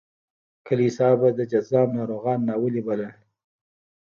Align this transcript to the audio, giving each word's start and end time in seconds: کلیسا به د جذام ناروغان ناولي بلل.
کلیسا 0.67 1.09
به 1.19 1.29
د 1.37 1.39
جذام 1.51 1.89
ناروغان 1.97 2.39
ناولي 2.47 2.81
بلل. 2.87 3.13